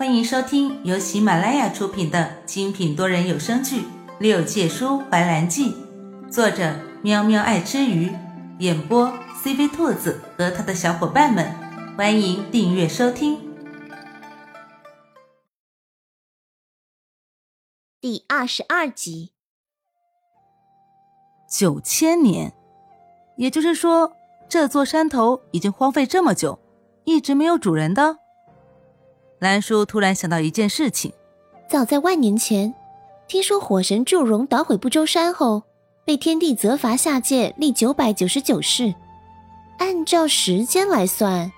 [0.00, 3.82] 欢迎收听由喜马拉雅出品的精品多人有声剧
[4.18, 5.74] 《六界书怀兰记》，
[6.30, 8.10] 作者喵喵爱吃鱼，
[8.60, 9.12] 演播
[9.44, 11.54] CV 兔子和他的小伙伴们。
[11.98, 13.38] 欢迎订阅收听。
[18.00, 19.34] 第二十二集，
[21.46, 22.54] 九千年，
[23.36, 24.14] 也就是说，
[24.48, 26.58] 这座山头已经荒废这么久，
[27.04, 28.19] 一直没有主人的。
[29.40, 31.14] 兰叔突然想到一件事情：
[31.66, 32.74] 早在万年前，
[33.26, 35.62] 听说火神祝融捣毁不周山后，
[36.04, 38.94] 被天帝责罚下界历九百九十九世。
[39.78, 41.50] 按照时间来算，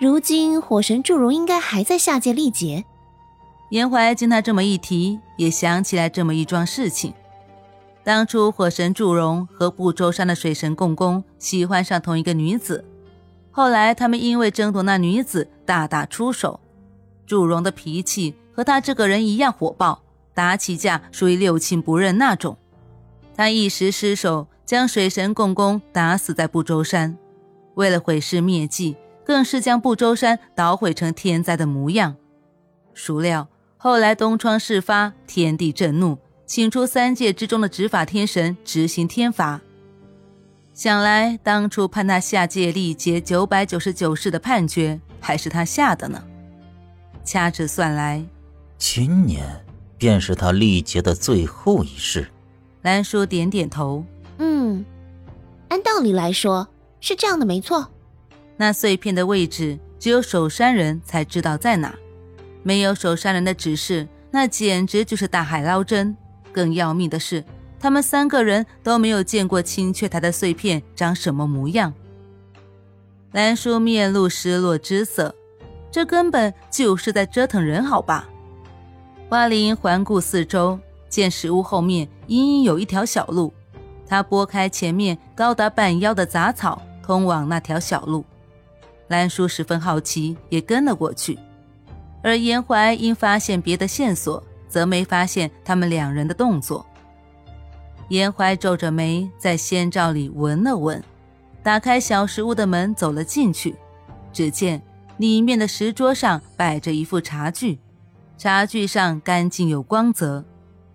[0.00, 2.82] 如今火神祝融应该还在下界历劫。
[3.68, 7.12] 严怀经他这么一提，也想起来这么一桩事情：
[8.02, 12.82] 当初火神祝融和不周山的水神共工喜欢上同一个女子，
[13.50, 16.60] 后来他们因为争夺那女子大打出手。
[17.26, 20.02] 祝融的脾气和他这个人一样火爆，
[20.34, 22.56] 打起架属于六亲不认那种。
[23.36, 27.16] 他一时失手，将水神共工打死在不周山。
[27.74, 32.14] 为了毁尸灭迹，更是将不周山捣毁成天灾的模样。
[32.94, 39.60] 孰料后来东窗事发，天地震怒，请出三界之中的执法天神执行天罚。
[40.72, 46.22] 想来当初判他下界历劫九百九十九世的判决，还是他下的呢。
[47.24, 48.24] 掐指算来，
[48.76, 49.64] 今年
[49.96, 52.28] 便是他历劫的最后一世。
[52.82, 54.04] 兰叔点点头，
[54.38, 54.84] 嗯，
[55.68, 56.68] 按道理来说
[57.00, 57.88] 是这样的，没错。
[58.56, 61.94] 那碎片的位置，只有守山人才知道在哪。
[62.62, 66.16] 没有守山人的指示，那简直就是大海捞针。
[66.52, 67.42] 更要命的是，
[67.80, 71.92] 他们三个人都没有见过青雀台的碎片长什么模样。
[73.32, 75.34] 兰叔面露失落之色。
[75.94, 78.28] 这根本就是在折腾人，好吧？
[79.28, 80.76] 花灵环顾四周，
[81.08, 83.54] 见石屋后面隐隐有一条小路，
[84.04, 88.24] 他拨开前面高达半腰的杂草，通往那条小路。
[89.06, 91.38] 兰叔十分好奇，也跟了过去。
[92.24, 96.84] 而严怀因发现别的线索，则没发现他们两人的动作。
[98.08, 101.00] 严怀皱着眉，在仙罩里闻了闻，
[101.62, 103.76] 打开小石屋的门，走了进去，
[104.32, 104.82] 只见。
[105.18, 107.78] 里面的石桌上摆着一副茶具，
[108.36, 110.44] 茶具上干净有光泽，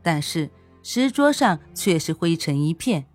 [0.01, 0.49] 但是
[0.83, 3.05] 石桌上却是灰尘一片。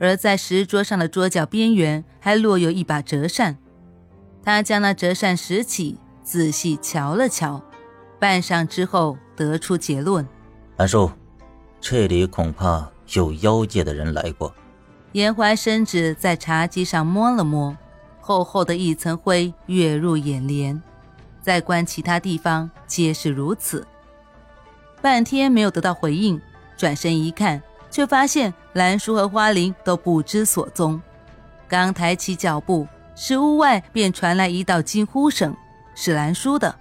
[0.00, 3.58] 而在石桌上的桌角边缘还落有一把折扇。
[4.42, 7.60] 他将那折扇拾起，仔细瞧了瞧，
[8.18, 10.26] 半晌之后得出结论：
[10.76, 11.10] 兰叔，
[11.80, 14.54] 这里恐怕有妖界的人来过。
[15.12, 17.76] 严怀伸指在茶几上摸了摸。
[18.28, 20.78] 厚厚的一层灰跃入眼帘，
[21.40, 23.86] 再观其他地方皆是如此。
[25.00, 26.38] 半天没有得到回应，
[26.76, 31.00] 转身一看，却发现兰叔和花灵都不知所踪。
[31.66, 32.86] 刚抬起脚步，
[33.16, 35.56] 石屋外便传来一道惊呼声，
[35.94, 36.74] 是兰叔的。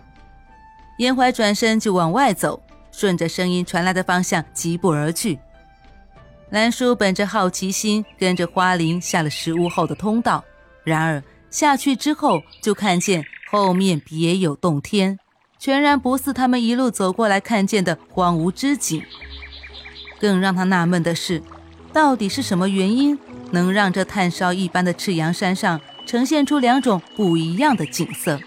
[0.97, 5.39] 严怀转身就往外走，顺着声音传来的方向疾步而去。
[6.49, 10.43] 兰叔本着好奇心，跟着花灵下了石屋后的通道，
[10.83, 11.23] 然而。
[11.49, 15.17] 下去之后，就看见后面别有洞天，
[15.57, 19.01] 全然不似他们一路走过来看见的荒芜之景。
[20.19, 21.41] 更让他纳闷的是，
[21.93, 23.17] 到底是什么原因
[23.51, 28.39] 能让这炭烧一般的赤阳山上呈现出两种不一样的景色？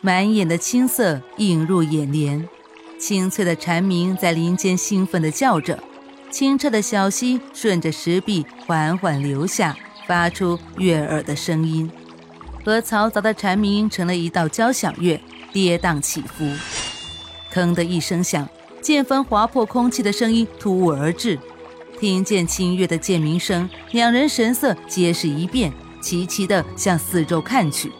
[0.00, 2.48] 满眼的青色映入眼帘，
[2.98, 5.82] 清脆的蝉鸣在林间兴奋地叫着，
[6.30, 9.76] 清澈的小溪顺着石壁缓缓流下，
[10.06, 11.90] 发出悦耳的声音。
[12.66, 15.20] 和嘈杂的蝉鸣成了一道交响乐，
[15.52, 16.44] 跌宕起伏。
[17.54, 18.48] 砰的一声响，
[18.82, 21.38] 剑锋划破空气的声音突兀而至。
[22.00, 27.92] 听见清越的剑鸣声，两人神色皆是一变，齐齐地向四周看去。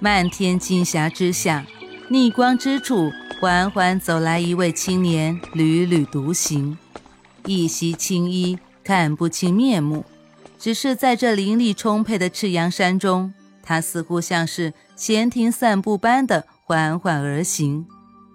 [0.00, 1.66] 漫天金霞之下，
[2.08, 3.12] 逆光之处，
[3.42, 6.78] 缓缓走来一位青年，缕缕独行，
[7.44, 10.06] 一袭青衣，看不清面目，
[10.58, 13.34] 只是在这灵力充沛的赤阳山中。
[13.62, 17.86] 他似乎像是闲庭散步般的缓缓而行，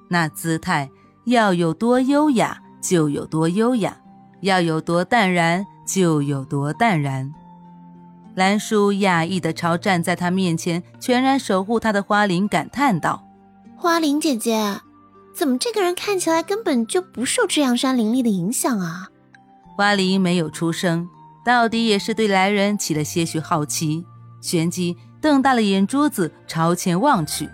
[0.09, 0.89] 那姿态
[1.25, 3.97] 要有多优雅就有多优雅，
[4.41, 7.33] 要有多淡然就有多淡然。
[8.35, 13.27] 兰叔讶异地朝站在他面前全然守护他的花灵感叹道
[13.75, 14.79] ：“花灵姐姐，
[15.35, 19.09] 怎么这个人看起来根本就不受赤阳山灵力的影响啊？”
[19.75, 21.09] 花灵没有出声，
[21.43, 24.05] 到底也是对来人起了些许好奇，
[24.39, 24.95] 旋即。
[25.19, 27.49] 瞪大了眼珠子朝前望去，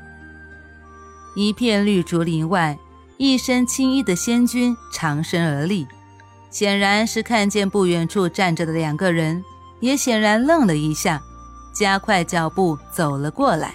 [1.35, 2.77] 一片绿竹林外，
[3.17, 5.87] 一身青衣的仙君长身而立，
[6.49, 9.43] 显然是看见不远处站着的两个人，
[9.79, 11.21] 也显然愣了一下，
[11.73, 13.73] 加快脚步走了过来。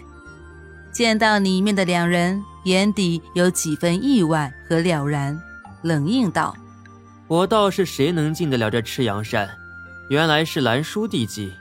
[0.93, 5.41] 见到里面的两人，眼底有几分意外和了然，
[5.82, 6.55] 冷应道
[7.26, 9.49] ：“我道是谁能进得了这赤阳山？
[10.11, 11.52] 原来是兰叔弟姬。”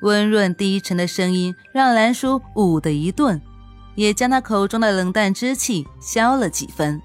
[0.00, 3.40] 温润低沉的声音让兰叔捂的一顿。
[3.94, 7.02] 也将他口中的冷淡之气消了几分。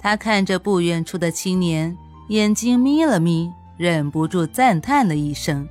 [0.00, 1.94] 他看着不远处的青年，
[2.28, 5.68] 眼睛眯了眯，忍不住赞叹了一声：“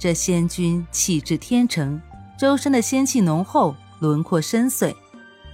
[0.00, 2.02] 这仙君气质天成，
[2.36, 4.92] 周身的仙气浓厚，轮廓深邃，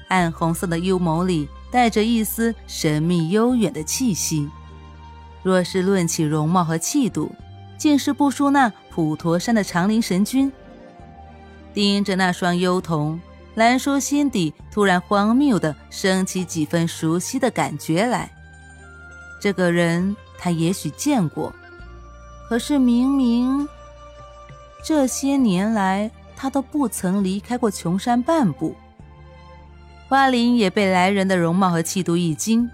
[0.08, 4.48] 暗红色的幽眸里带着一丝神秘悠远的气息。
[5.42, 7.30] 若是论起容貌和气度，
[7.76, 10.52] 竟是不输那普陀山的长林神君。”
[11.72, 13.20] 盯着那双幽瞳。
[13.54, 18.30] 兰叔心底突然荒谬的升起几分熟悉的感觉来。
[19.42, 21.52] 这个人他也许见过，
[22.48, 23.68] 可是明明
[24.82, 28.74] 这些年来他都不曾离开过琼山半步。
[30.08, 32.70] 花林也被来人的容貌和气度一惊，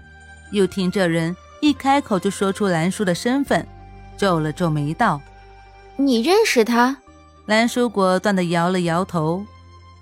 [0.51, 3.67] 又听这人一开口就说出兰叔的身份，
[4.17, 5.21] 皱了皱眉道
[5.99, 6.97] ：“你认识他？”
[7.45, 9.45] 兰叔果断的摇了摇头。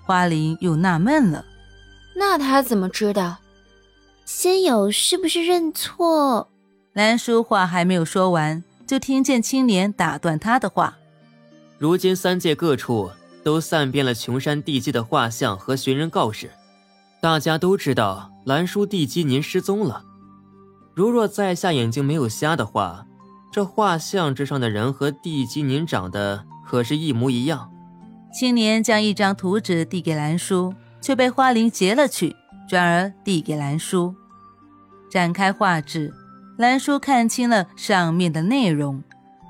[0.04, 1.44] 花灵又纳闷了，
[2.16, 3.36] 那他怎么知道？
[4.24, 6.48] 仙友是不是认错？
[6.94, 10.96] 兰叔话还没有说完，就听见青莲打断他的话
[11.76, 13.10] ：“如今三界各处
[13.44, 16.50] 都散遍了琼山地基的画像和寻人告示，
[17.20, 20.04] 大家都知道兰叔地基您失踪了。
[20.94, 23.06] 如若在下眼睛没有瞎的话，
[23.50, 27.70] 这画像之上的人和地基您长得可是一模一样。”
[28.32, 32.36] 青年将一张图纸递给兰叔，却被花灵截了去，
[32.68, 34.14] 转而递给兰叔。
[35.10, 36.12] 展开画纸，
[36.58, 39.02] 兰叔看清了上面的内容。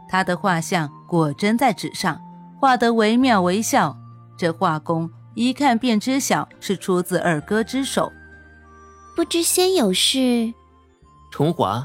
[0.08, 2.20] 他的画像果真在纸上，
[2.60, 3.96] 画得惟妙惟肖。
[4.38, 8.12] 这画工一看便知晓是出自二哥之手。
[9.16, 10.54] 不知仙友是？
[11.32, 11.84] 重华。